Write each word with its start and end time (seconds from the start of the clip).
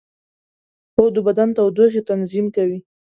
خوب 0.93 1.07
د 1.15 1.17
بدن 1.27 1.49
تودوخې 1.57 2.01
تنظیم 2.09 2.45
کوي 2.55 2.79